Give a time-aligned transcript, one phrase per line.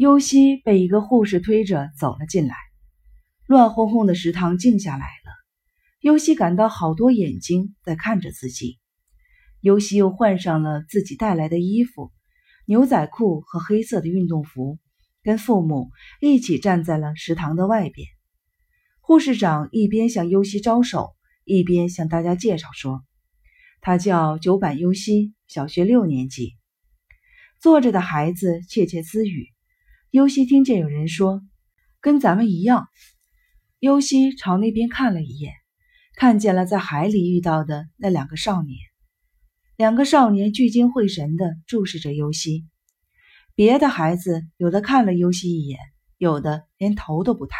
[0.00, 2.56] 尤西被一个护士推着走了进来，
[3.46, 5.30] 乱哄哄的食堂静下来了。
[6.00, 8.78] 尤西感到好多眼睛在看着自己。
[9.60, 12.12] 尤西又换上了自己带来的衣服，
[12.64, 14.78] 牛仔裤和黑色的运动服，
[15.22, 15.90] 跟父母
[16.22, 18.08] 一起站在了食堂的外边。
[19.00, 21.14] 护士长一边向尤西招手，
[21.44, 23.04] 一边向大家介绍说
[23.82, 26.56] ：“他叫九板尤西，小学六年级。”
[27.60, 29.48] 坐着的孩子窃窃私语。
[30.10, 31.40] 尤西听见有人说
[32.02, 32.88] ：“跟咱们一样。”
[33.78, 35.52] 尤西朝那边看了一眼，
[36.16, 38.76] 看见了在海里遇到的那两个少年。
[39.76, 42.66] 两个少年聚精会神地注视着尤西。
[43.54, 45.78] 别的孩子有的看了尤西一眼，
[46.18, 47.56] 有的连头都不抬。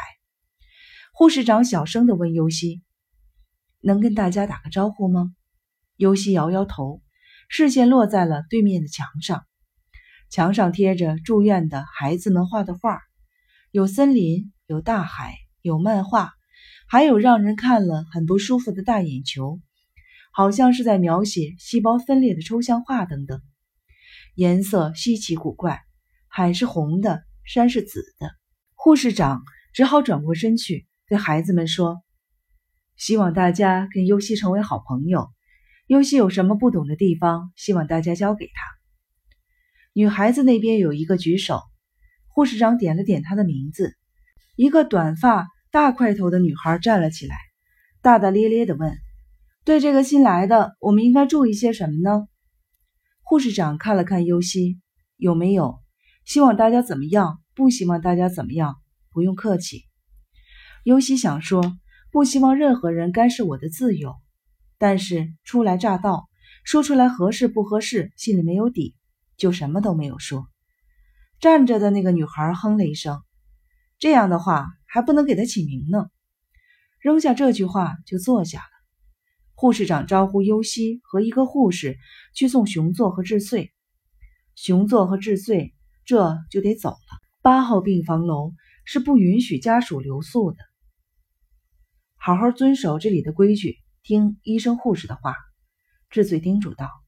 [1.13, 2.83] 护士长小声地问尤西
[3.81, 5.33] ：“能跟大家打个招呼吗？”
[5.95, 7.01] 尤西摇摇头，
[7.49, 9.47] 视线落在了对面的墙上。
[10.31, 13.01] 墙上贴着住院的孩子们画的画，
[13.73, 16.31] 有森林，有大海，有漫画，
[16.87, 19.61] 还有让人看了很不舒服的大眼球，
[20.33, 23.43] 好像是在描写细胞分裂的抽象画等等。
[24.37, 25.81] 颜色稀奇古怪，
[26.29, 28.31] 海是红的，山是紫的。
[28.77, 32.05] 护士长只好转过身去对孩子们说
[32.97, 35.29] ：“希望大家跟尤西成为好朋友。
[35.89, 38.53] 尤西有什么不懂的地方，希望大家教给他。”
[39.93, 41.61] 女孩子那边有一个举手，
[42.29, 43.97] 护士长点了点她的名字。
[44.55, 47.37] 一个短发大块头的女孩站了起来，
[48.01, 48.97] 大大咧咧地问
[49.65, 52.29] ：“对这个新来的，我们应该注意些什么呢？”
[53.23, 54.79] 护士长看了看尤西，
[55.17, 55.81] 有没有
[56.25, 57.41] 希望大家怎么样？
[57.55, 58.77] 不希望大家怎么样？
[59.11, 59.87] 不用客气。
[60.85, 61.77] 尤西想说，
[62.13, 64.15] 不希望任何人干涉我的自由，
[64.79, 66.29] 但是初来乍到，
[66.63, 68.95] 说出来合适不合适，心里没有底。
[69.41, 70.47] 就什么都没有说。
[71.41, 73.23] 站着的那个女孩哼了一声，
[73.99, 76.11] 这样的话还不能给她起名呢。
[77.01, 78.71] 扔下这句话就坐下了。
[79.55, 81.97] 护士长招呼尤西和一个护士
[82.35, 83.73] 去送熊座和智穗。
[84.55, 87.19] 熊座和智穗这就得走了。
[87.41, 88.53] 八号病房楼
[88.85, 90.59] 是不允许家属留宿的。
[92.17, 95.35] 好好遵守这里的规矩，听医生护士的话。
[96.11, 97.00] 智穗叮嘱道。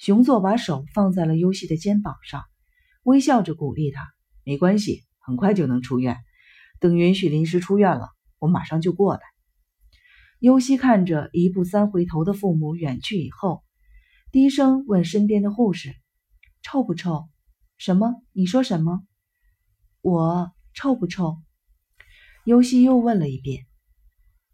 [0.00, 2.44] 熊座把手放在了尤西的肩膀上，
[3.02, 4.00] 微笑着鼓励他
[4.44, 6.16] ：“没关系，很快就能出院。
[6.78, 8.08] 等允许临时出院了，
[8.38, 9.20] 我马上就过来。”
[10.40, 13.62] 尤西看着一步三回头的父母远去以后，
[14.32, 15.94] 低声问身边的护士
[16.64, 17.28] ：“臭不臭
[17.76, 18.14] ？”“什么？
[18.32, 19.02] 你说什么
[20.00, 21.36] ？”“我臭不臭？”
[22.46, 23.66] 尤西又问了一遍。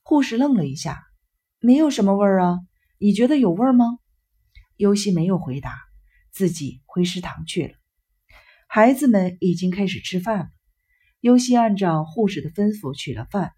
[0.02, 1.04] 护士愣了一下
[1.62, 2.58] ：“没有什么味儿啊，
[2.98, 4.00] 你觉得有味儿吗？”
[4.76, 5.78] 尤西没有回答，
[6.32, 7.74] 自己回食堂去了。
[8.68, 10.48] 孩子们已经开始吃饭了。
[11.20, 13.52] 尤西按照护士的吩咐取了饭，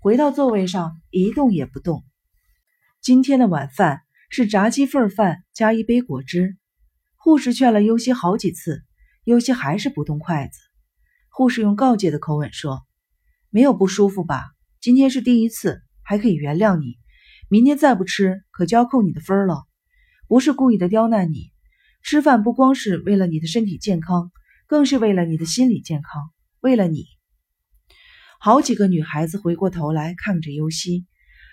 [0.00, 2.04] 回到座位上一动也不动。
[3.00, 6.56] 今天的晚饭是炸鸡份饭加一杯果汁。
[7.14, 8.82] 护士劝了尤西好几次，
[9.22, 10.58] 尤西还是不动筷子。
[11.28, 12.82] 护士用告诫的口吻说
[13.48, 14.42] ：“没有不舒服吧？
[14.80, 16.98] 今天是第一次，还可以原谅你。
[17.48, 19.64] 明天再不吃，可就要扣你的分了。”
[20.26, 21.52] 不是故意的刁难你，
[22.02, 24.32] 吃饭不光是为了你的身体健康，
[24.66, 26.30] 更是为了你的心理健康，
[26.60, 27.04] 为了你。
[28.40, 31.06] 好几个女孩子回过头来看着尤西，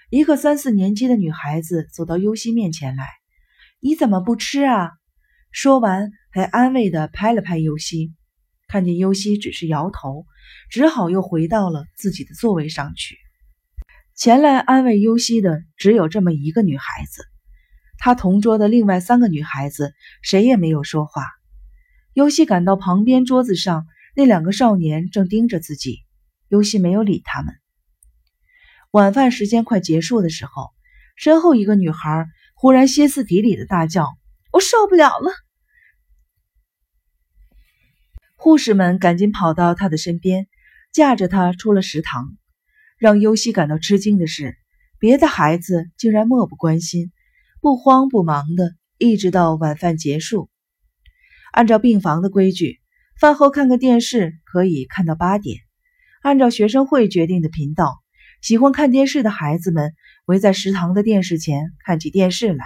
[0.10, 3.08] 一个三四年级的女孩子走到尤西面前来
[3.80, 4.92] ：“你怎么不吃啊？”
[5.52, 8.14] 说完还安慰的拍了拍尤西。
[8.68, 10.26] 看见尤西只是摇头，
[10.70, 13.18] 只好又回到了自己的座位上去。
[14.16, 17.31] 前来安慰尤西的只有这么一个女孩子。
[18.04, 21.24] 他同桌的另外三个女孩子谁也没有说话。
[22.14, 23.86] 尤西感到旁边桌子上
[24.16, 26.00] 那两个少年正盯着自己，
[26.48, 27.54] 尤西没有理他们。
[28.90, 30.72] 晚饭时间快结束的时候，
[31.16, 32.26] 身后一个女孩
[32.56, 34.08] 忽然歇斯底里的大叫
[34.52, 35.32] ：“我受不了了！”
[38.36, 40.48] 护士们赶紧跑到她的身边，
[40.92, 42.36] 架着她出了食堂。
[42.98, 44.58] 让尤西感到吃惊的是，
[44.98, 47.12] 别的孩子竟然漠不关心。
[47.62, 50.50] 不慌不忙的，一直到晚饭结束。
[51.52, 52.82] 按照病房的规矩，
[53.20, 55.60] 饭后看个电视可以看到八点。
[56.24, 58.00] 按照学生会决定的频道，
[58.42, 59.94] 喜欢看电视的孩子们
[60.26, 62.66] 围在食堂的电视前看起电视来；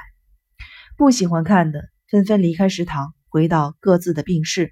[0.95, 4.71] 不喜欢看的纷纷离开食堂，回到各自的病室。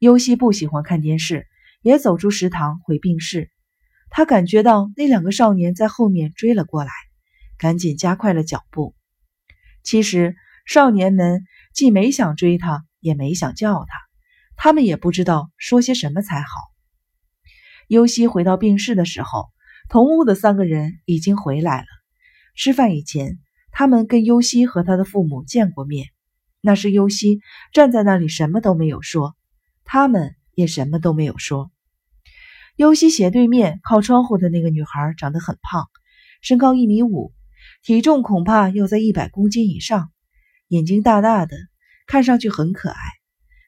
[0.00, 1.46] 尤西不喜欢看电视，
[1.80, 3.50] 也走出食堂回病室。
[4.10, 6.90] 他感觉到那两个少年在后面追了过来，
[7.56, 8.94] 赶紧加快了脚步。
[9.88, 10.36] 其实，
[10.66, 13.98] 少年们既没想追他，也没想叫他，
[14.54, 16.48] 他们也不知道说些什么才好。
[17.86, 19.46] 尤西回到病室的时候，
[19.88, 21.86] 同屋的三个人已经回来了。
[22.54, 23.38] 吃饭以前，
[23.70, 26.08] 他们跟尤西和他的父母见过面。
[26.60, 27.40] 那时尤西
[27.72, 29.36] 站在那里，什么都没有说，
[29.84, 31.70] 他们也什么都没有说。
[32.76, 35.86] 尤西斜对面靠窗户的那个女孩长得很胖，
[36.42, 37.32] 身高一米五，
[37.88, 40.10] 体重恐怕要在一百公斤以上，
[40.66, 41.56] 眼睛大大的，
[42.06, 42.98] 看上去很可爱。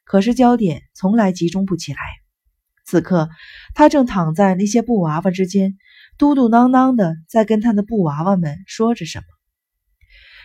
[0.04, 1.98] 可是焦点从来集中不起来。
[2.84, 3.30] 此刻，
[3.74, 5.78] 他正躺在那些布娃娃之间，
[6.18, 9.24] 嘟嘟囔囔的在跟他的布娃娃们说着什么。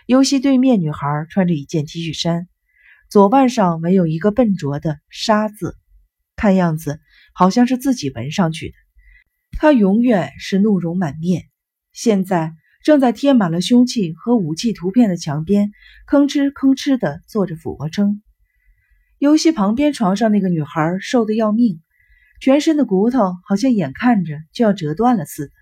[0.05, 2.47] 尤西对面女孩穿着一件 T 恤衫，
[3.09, 5.75] 左腕上纹有一个笨拙的“沙”字，
[6.37, 7.01] 看样子
[7.33, 8.75] 好像是自己纹上去的。
[9.59, 11.43] 她永远是怒容满面，
[11.91, 12.53] 现在
[12.85, 15.71] 正在贴满了凶器和武器图片的墙边，
[16.07, 18.21] 吭哧吭哧的做着俯卧撑。
[19.17, 21.81] 尤西旁边床上那个女孩瘦得要命，
[22.39, 25.53] 全身的骨头好像眼看着就要折断了似的，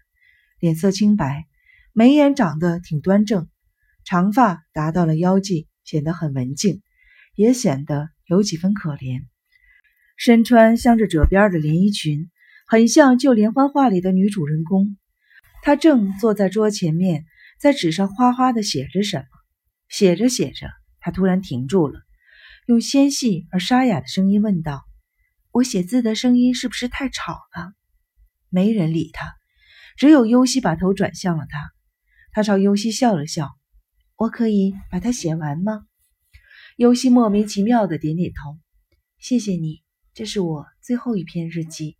[0.59, 1.45] 脸色清白，
[1.93, 3.47] 眉眼长得挺端正。
[4.03, 6.81] 长发达到了腰际，显得很文静，
[7.37, 9.21] 也显得有几分可怜。
[10.17, 12.29] 身穿镶着褶边的连衣裙，
[12.67, 14.97] 很像旧连环画里的女主人公。
[15.65, 17.25] 他正坐在桌前面，
[17.57, 19.25] 在纸上哗哗地写着什么。
[19.87, 20.67] 写着写着，
[20.99, 22.01] 他突然停住了，
[22.67, 24.83] 用纤细而沙哑的声音问道
[25.53, 27.73] ：“我写字的声音是不是太吵了？”
[28.51, 29.35] 没人理他，
[29.95, 31.71] 只有尤西把头转向了他。
[32.33, 33.49] 他朝尤西笑了笑。
[34.17, 35.85] 我可以把它写完吗？
[36.75, 38.59] 尤西莫名其妙的点点头。
[39.17, 39.81] 谢谢你，
[40.13, 41.95] 这是我最后一篇日记，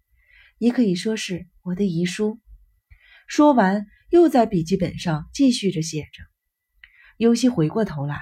[0.58, 2.42] 也可以说是我的遗书。
[3.28, 6.24] 说完，又在笔记本上继续着写着。
[7.18, 8.20] 尤西回过头来，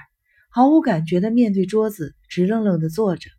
[0.49, 3.29] 毫无感觉的面对桌子，直愣愣的坐着。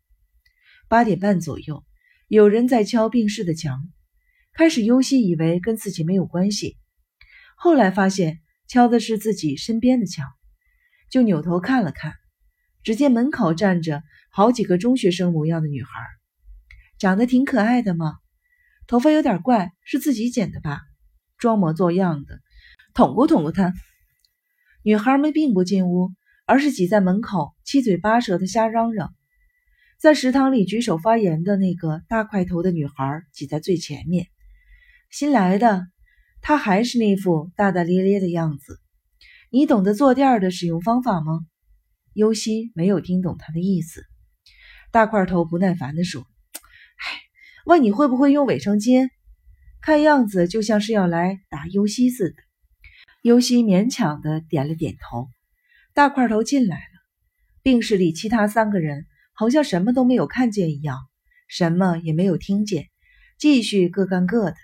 [0.88, 1.85] 八点半左右，
[2.29, 3.88] 有人在敲病室的墙。
[4.55, 6.76] 开始，尤西以为跟自己没有关系，
[7.56, 10.29] 后来发现敲的是自己身边的墙。
[11.08, 12.15] 就扭头看了看，
[12.82, 15.91] 只见门口站着好几个中学生模样的女孩，
[16.99, 18.17] 长得挺可爱的嘛。
[18.87, 20.81] 头发有点怪，是自己剪的吧？
[21.43, 22.39] 装模作样的，
[22.94, 23.75] 捅咕捅咕他。
[24.85, 26.12] 女孩们并不进屋，
[26.47, 29.12] 而是挤在门口，七嘴八舌的瞎嚷嚷。
[29.99, 34.29] 在食堂里举手发言的那个大块头的女孩挤在最前面，
[35.11, 35.89] 新来的，
[36.43, 38.79] 她还是那副大大咧咧的样子。
[39.50, 41.41] 你懂得坐垫的使用方法吗？
[42.12, 44.05] 尤西没有听懂他的意思。
[44.93, 46.23] 大块头不耐烦地说
[47.03, 47.19] ：“哎，
[47.67, 49.09] 问你会不会用卫生巾？
[49.82, 52.37] 看样子就像是要来打尤西似的。”
[53.23, 55.29] 尤西勉强的点了点头。
[55.93, 56.82] 大块头进来了，
[57.62, 60.96] 病室里其他三个人好像什么都没有看见一样，
[61.49, 62.88] 什么也没有听见，
[63.38, 64.56] 继续各干各的。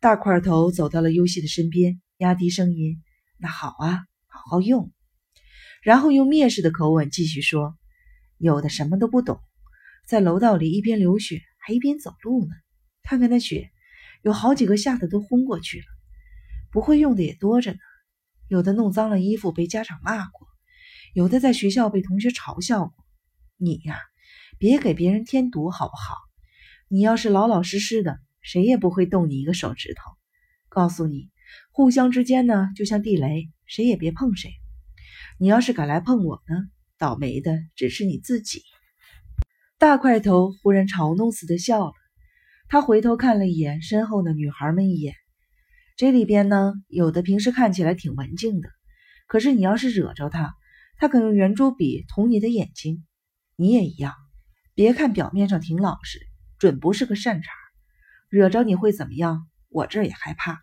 [0.00, 3.02] 大块头走到了尤西的身边，压低声音。
[3.38, 4.92] 那好啊，好好用。
[5.82, 7.76] 然后用蔑视的口吻继续说
[8.38, 9.40] ：“有的什么都不懂，
[10.06, 12.54] 在楼道里一边流血还一边走路呢。
[13.02, 13.70] 看看那血，
[14.24, 15.84] 有好几个吓得都昏过去了。
[16.72, 17.78] 不会用的也多着呢，
[18.48, 20.48] 有的弄脏了衣服被家长骂过，
[21.12, 22.94] 有的在学校被同学嘲笑过。
[23.58, 24.00] 你呀，
[24.58, 26.16] 别给别人添堵好不好？
[26.88, 30.10] 你要是老老实实的，谁也不会动你一个手指头。
[30.68, 31.30] 告诉你。”
[31.70, 34.50] 互相之间呢，就像地雷，谁也别碰谁。
[35.38, 36.56] 你要是敢来碰我呢，
[36.98, 38.62] 倒霉的只是你自己。
[39.78, 41.92] 大块头忽然嘲弄似的笑了，
[42.68, 45.14] 他回头看了一眼身后的女孩们一眼。
[45.96, 48.68] 这里边呢，有的平时看起来挺文静的，
[49.28, 50.54] 可是你要是惹着他，
[50.96, 53.04] 他可用圆珠笔捅你的眼睛。
[53.56, 54.12] 你也一样，
[54.74, 56.18] 别看表面上挺老实，
[56.58, 57.52] 准不是个善茬。
[58.28, 59.46] 惹着你会怎么样？
[59.68, 60.60] 我这儿也害怕。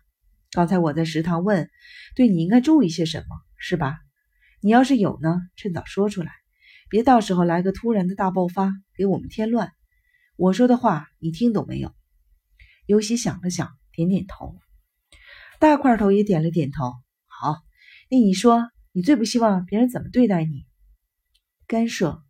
[0.50, 1.70] 刚才我在食堂问，
[2.14, 3.24] 对你应该注意些什么，
[3.56, 3.98] 是吧？
[4.60, 6.30] 你要是有呢，趁早说出来，
[6.90, 9.72] 别到时候来个突然的大爆发，给我们添乱。
[10.36, 11.94] 我说的话你听懂没有？
[12.86, 14.56] 尤西想了想，点点头。
[15.58, 16.94] 大块头也点了点头。
[17.26, 17.56] 好，
[18.10, 20.66] 那你说，你最不希望别人怎么对待你？
[21.66, 22.22] 干涉。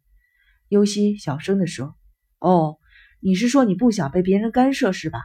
[0.69, 1.97] 尤西小声地说
[2.39, 2.79] ：“哦，
[3.21, 5.21] 你是说你不想被别人干涉是吧？”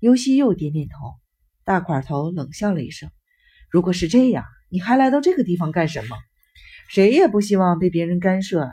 [0.00, 1.14] 尤西又点点头。
[1.64, 3.10] 大块头冷笑了一声
[3.70, 6.16] ：“如果是这样，你还来到这个地方干什么？
[6.88, 8.70] 谁也不希望被别人干涉。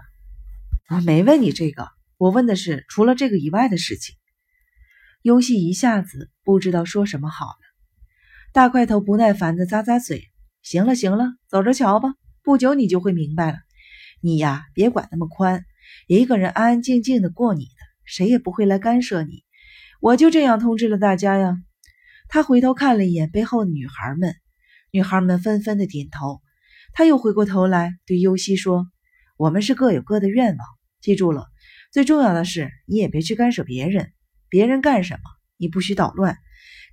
[0.90, 4.16] 我没问你这个，我问的是除了这个以外的事情。”
[5.22, 7.58] 游戏一下子不知道说什么好了。
[8.54, 10.24] 大块头不耐烦的咂咂嘴
[10.62, 13.58] ：“行了行了，走着瞧吧，不久你就会明白了。
[14.22, 15.66] 你呀，别管那么宽，
[16.08, 17.72] 一个人安安静静的过你的，
[18.06, 19.44] 谁也不会来干涉你。
[20.00, 21.58] 我就这样通知了大家呀。
[22.28, 24.36] 他回头看了一眼背后的女孩们，
[24.92, 26.42] 女孩们纷纷的点头。
[26.94, 28.88] 他又回过头来对尤西说
[29.38, 30.68] ：“我们是各有各的愿望，
[31.02, 31.48] 记住了。
[31.92, 34.12] 最重要的是，你也别去干涉别人，
[34.50, 35.20] 别人干什么，
[35.58, 36.38] 你不许捣乱。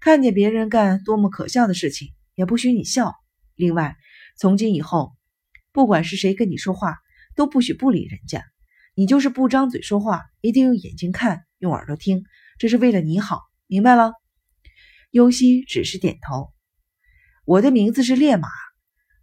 [0.01, 3.15] 看见别人干多么可笑的事情，也不许你笑。
[3.55, 3.97] 另外，
[4.39, 5.13] 从今以后，
[5.73, 6.99] 不管是谁跟你说话，
[7.37, 8.45] 都不许不理人家。
[8.95, 12.25] 你就是不张嘴说话，一定用眼睛看，用耳朵听，
[12.59, 14.13] 这是为了你好，明白了？”
[15.11, 16.53] 尤西只是点头。
[17.45, 18.49] 我的名字是烈马。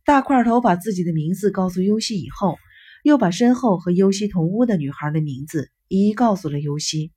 [0.05, 2.57] 大块头把自己的名字告诉尤西以后，
[3.03, 7.11] 又把身后和尤西同屋的女孩的名字一一告诉了尤西，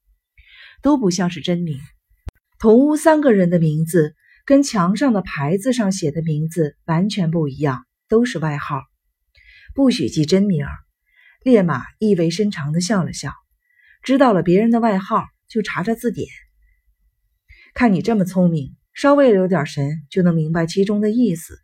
[0.82, 1.78] 都不像是真名。
[2.58, 8.82] 同屋三个人的名字跟墙上的牌子上写的名字完全不一样，都是外号，
[9.74, 10.66] 不许记真名。
[11.42, 13.32] 烈马意味深长地笑了笑，
[14.02, 16.28] 知道了别人的外号就查查字典。
[17.74, 21.58] 看你这么聪明，稍微留点神就能明白其中的意思。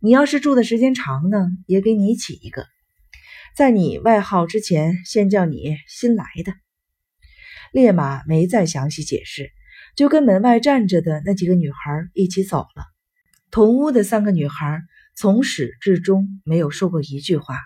[0.00, 2.66] 你要是住的时间长呢，也给你起一个，
[3.56, 6.54] 在你外号之前先叫你新来的。
[7.72, 9.50] 烈马没再详细解释，
[9.96, 12.84] 就跟门外站着的那几个女孩一起走了。
[13.50, 14.80] 同屋的三个女孩
[15.16, 17.58] 从始至终没有说过一句话。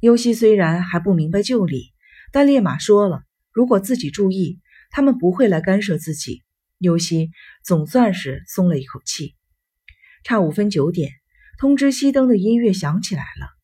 [0.00, 1.92] 尤西虽然还不明白旧理，
[2.32, 6.44] 但烈马说了，如果自己注意，他们不会来干涉自己。
[6.78, 7.30] 尤西
[7.64, 9.34] 总算是松了一口气。
[10.24, 11.10] 差五分九点，
[11.58, 13.57] 通知熄灯的音乐响起来了。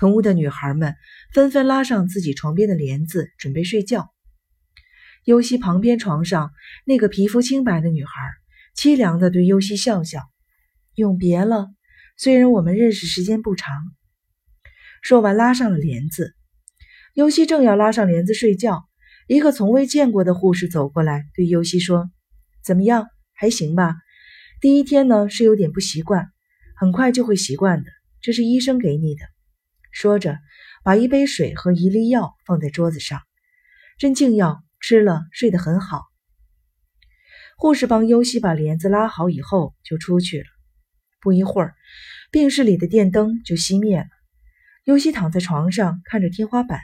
[0.00, 0.96] 同屋的女孩们
[1.34, 4.08] 纷纷拉上自己床边的帘子，准备睡觉。
[5.26, 6.52] 尤西旁边床上
[6.86, 8.10] 那个皮肤清白的女孩，
[8.74, 10.22] 凄凉地对尤西笑笑
[10.96, 11.66] ：“永别了，
[12.16, 13.76] 虽然我们认识时间不长。”
[15.02, 16.34] 说完，拉上了帘子。
[17.12, 18.84] 尤西正要拉上帘子睡觉，
[19.28, 22.10] 一个从未见过的护士走过来，对尤西说。
[22.64, 23.06] 怎么样？
[23.34, 23.96] 还行吧。
[24.62, 26.30] 第一天呢是有点不习惯，
[26.74, 27.90] 很快就会习惯的。
[28.22, 29.20] 这是医生给你的。
[29.90, 30.38] 说着，
[30.82, 33.20] 把一杯水和一粒药放在桌子上。
[33.98, 36.04] 镇静药吃了，睡得很好。
[37.56, 40.46] 护士帮尤西把帘子拉好以后就出去了。
[41.20, 41.74] 不一会儿，
[42.30, 44.06] 病室里的电灯就熄灭了。
[44.84, 46.80] 尤西躺在床上看着天花板，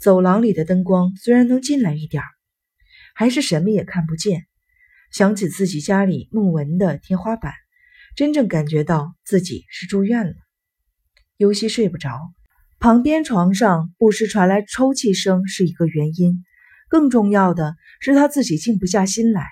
[0.00, 2.22] 走廊里的灯光虽然能进来一点
[3.14, 4.46] 还是什么也看不见。
[5.12, 7.52] 想起自己家里木纹的天花板，
[8.16, 10.32] 真正感觉到自己是住院了。
[11.40, 12.34] 尤西睡不着，
[12.80, 16.44] 旁边床上不时传来抽泣声是一个原因，
[16.90, 19.46] 更重要的是他自己静不下心来。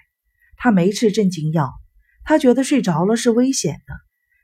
[0.58, 1.72] 他没吃镇静药，
[2.24, 3.94] 他觉得睡着了是危险的，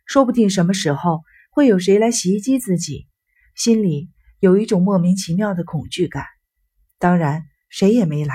[0.06, 1.20] 说不定什么时候
[1.50, 3.08] 会有谁来袭击自己，
[3.54, 4.08] 心里
[4.40, 6.24] 有一种莫名其妙的恐惧感。
[6.98, 8.34] 当然，谁也没来。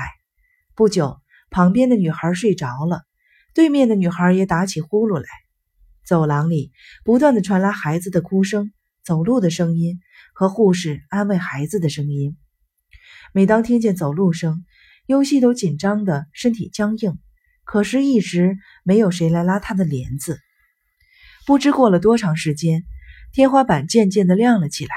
[0.76, 1.18] 不久。
[1.52, 3.02] 旁边的女孩睡着了，
[3.56, 5.28] 对面的女孩也打起呼噜来。
[6.06, 6.72] 走廊里
[7.04, 8.72] 不断的传来孩子的哭声、
[9.04, 10.00] 走路的声音
[10.34, 12.38] 和护士安慰孩子的声音。
[13.34, 14.66] 每当听见走路声，
[15.06, 17.18] 尤西都紧张的身体僵硬。
[17.64, 20.40] 可是，一直没有谁来拉他的帘子。
[21.46, 22.84] 不知过了多长时间，
[23.32, 24.96] 天花板渐渐的亮了起来，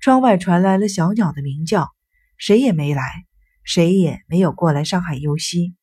[0.00, 1.90] 窗外传来了小鸟的鸣叫，
[2.36, 3.24] 谁也没来。
[3.68, 5.74] 谁也没有过来伤害尤西。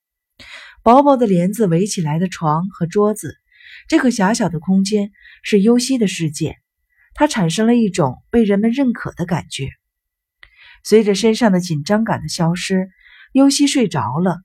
[0.83, 3.35] 薄薄的帘子围起来的床和桌子，
[3.89, 5.11] 这个狭小的空间
[5.43, 6.55] 是尤西的世界。
[7.13, 9.69] 他产生了一种被人们认可的感觉。
[10.83, 12.89] 随着身上的紧张感的消失，
[13.31, 14.41] 尤西睡着了。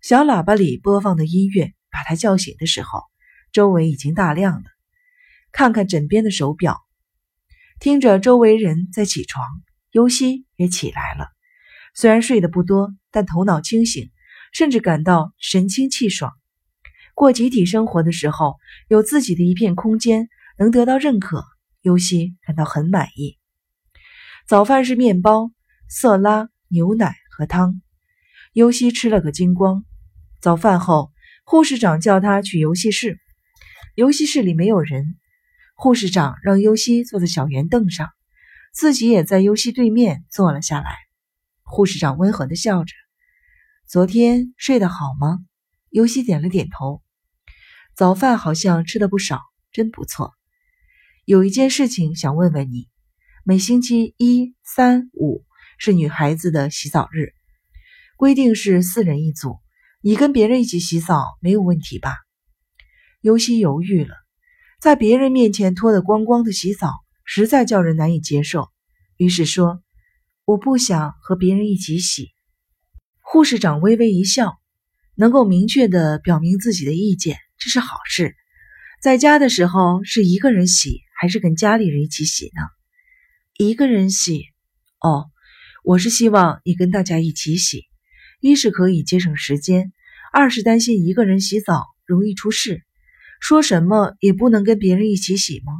[0.00, 3.02] 小喇叭里播放的音乐把他叫醒的时候，
[3.52, 4.64] 周围已经大亮了。
[5.52, 6.80] 看看枕边的手表，
[7.80, 9.44] 听着周围人在起床，
[9.92, 11.28] 尤西也起来了。
[11.94, 14.10] 虽然睡得不多，但头脑清醒，
[14.52, 16.32] 甚至感到神清气爽。
[17.14, 18.56] 过集体生活的时候，
[18.88, 20.28] 有自己的一片空间，
[20.58, 21.44] 能得到认可，
[21.84, 23.38] 尤西感到很满意。
[24.48, 25.50] 早饭是面包、
[25.86, 27.82] 色拉、牛奶和汤，
[28.54, 29.84] 尤西吃了个精光。
[30.40, 31.12] 早饭后，
[31.44, 33.20] 护士长叫他去游戏室，
[33.94, 35.18] 游戏室里没有人。
[35.74, 38.08] 护士长让尤西坐在小圆凳上，
[38.72, 40.96] 自己也在尤西对面坐了下来。
[41.64, 42.94] 护士长温和地笑着
[43.86, 45.40] ：“昨天睡得好吗？”
[45.92, 47.02] 尤西点了点头。
[47.94, 50.32] 早饭好像吃的不少，真不错。
[51.26, 52.90] 有一件事情想问问你：
[53.44, 55.42] 每星期一、三、五
[55.78, 57.32] 是女孩子的洗澡日，
[58.18, 59.56] 规定是四人一组。
[60.02, 62.14] 你跟别人一起洗澡没有问题吧？
[63.22, 64.14] 尤西犹豫了，
[64.82, 66.92] 在别人面前脱得光光的洗澡，
[67.24, 68.68] 实在叫人难以接受。
[69.16, 69.80] 于是说
[70.44, 72.32] ：“我不想和别人一起洗。
[73.22, 74.58] 护士长微微一笑，
[75.14, 78.36] 能够明确的表明自己的意见，这是好事。
[79.00, 82.60] 在家的时候是一个人洗，还是跟家里人一起洗呢？
[83.56, 84.44] 一个人洗。
[85.00, 85.30] 哦，
[85.82, 87.86] 我是希望你跟大家一起洗，
[88.40, 89.90] 一是可以节省时间，
[90.34, 92.84] 二是担心一个人洗澡容易出事。
[93.40, 95.72] 说什么也不能跟别人一起洗吗？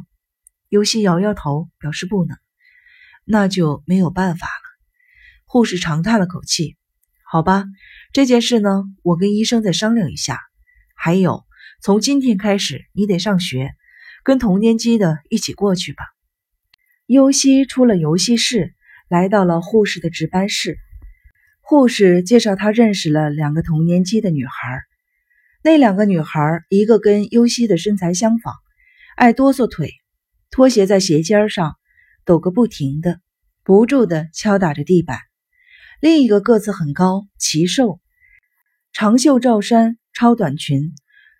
[0.67, 2.35] 尤西摇摇头，表示不能。
[3.23, 4.63] 那就没有办法了。
[5.45, 6.75] 护士长叹了口气
[7.23, 7.65] ：“好吧，
[8.13, 10.39] 这件事呢，我跟医生再商量一下。
[10.95, 11.45] 还有。”
[11.83, 13.69] 从今天开始，你得上学，
[14.25, 16.03] 跟同年级的一起过去吧。
[17.05, 18.73] 尤西出了游戏室，
[19.07, 20.79] 来到了护士的值班室。
[21.61, 24.81] 护士介绍他认识了两个同年级的女孩。
[25.63, 28.55] 那两个女孩，一个跟尤西的身材相仿，
[29.15, 29.91] 爱哆嗦腿，
[30.49, 31.75] 拖鞋在鞋尖上
[32.23, 33.19] 抖个不停的，
[33.63, 35.19] 不住的敲打着地板；
[36.01, 37.99] 另一个个子很高，奇瘦，
[38.91, 40.95] 长袖罩衫，超短裙。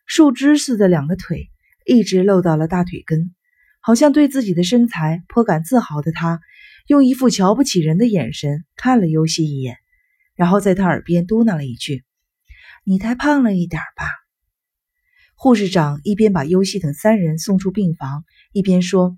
[0.05, 1.49] 树枝似的两个腿
[1.85, 3.33] 一直露到了大腿根，
[3.79, 6.41] 好像对自己的身材颇感自豪的他，
[6.87, 9.77] 用一副瞧不起人的眼神看了尤西一眼，
[10.35, 12.03] 然后在他耳边嘟囔了一句
[12.83, 14.07] ：“你太胖了一点吧。”
[15.37, 19.17] 护士长一边把尤西等三人送出病房，一边说：“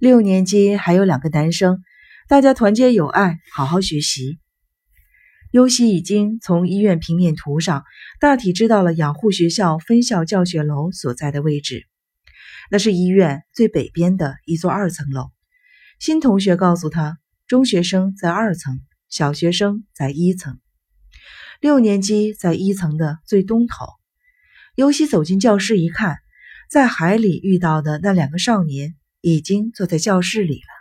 [0.00, 1.82] 六年级还有两个男生，
[2.28, 4.38] 大家团结友爱，好好学习。”
[5.52, 7.82] 优西已经从医院平面图上
[8.20, 11.88] 大体知道了养护学校分校教学楼所在的位置，
[12.70, 15.30] 那是医院最北边的一座二层楼。
[15.98, 20.58] 新同学告诉他，中学生在二层，小学生在一层，
[21.60, 23.86] 六年级在一层的最东头。
[24.76, 26.18] 尤西走进教室一看，
[26.70, 30.79] 在海里遇到的那两个少年已经坐在教室里了。